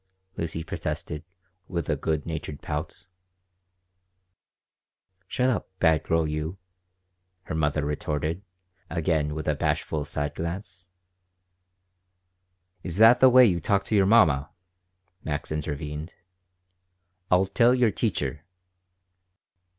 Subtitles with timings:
[0.35, 1.23] Lucy protested,
[1.67, 3.05] with a good natured pout
[5.27, 6.57] "Shut up, bad girl you,"
[7.43, 8.41] her mother retorted,
[8.89, 10.89] again with a bashful side glance
[12.81, 14.49] "Is that the way you talk to your mamma?"
[15.23, 16.15] Max intervened.
[17.29, 18.43] "I'll tell your teacher."